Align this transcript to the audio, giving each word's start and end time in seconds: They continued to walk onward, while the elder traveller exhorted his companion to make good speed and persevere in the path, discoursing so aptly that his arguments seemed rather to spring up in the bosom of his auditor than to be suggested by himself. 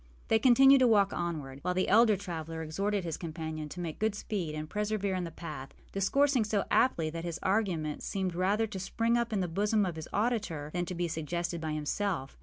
They 0.29 0.39
continued 0.39 0.79
to 0.79 0.87
walk 0.87 1.13
onward, 1.13 1.59
while 1.61 1.75
the 1.75 1.87
elder 1.87 2.17
traveller 2.17 2.63
exhorted 2.63 3.03
his 3.03 3.17
companion 3.17 3.69
to 3.69 3.79
make 3.79 3.99
good 3.99 4.15
speed 4.15 4.55
and 4.55 4.67
persevere 4.67 5.13
in 5.13 5.25
the 5.25 5.29
path, 5.29 5.75
discoursing 5.91 6.43
so 6.43 6.63
aptly 6.71 7.11
that 7.11 7.23
his 7.23 7.37
arguments 7.43 8.07
seemed 8.07 8.33
rather 8.33 8.65
to 8.65 8.79
spring 8.79 9.15
up 9.15 9.31
in 9.31 9.41
the 9.41 9.47
bosom 9.47 9.85
of 9.85 9.97
his 9.97 10.09
auditor 10.11 10.71
than 10.73 10.85
to 10.87 10.95
be 10.95 11.07
suggested 11.07 11.61
by 11.61 11.73
himself. 11.73 12.35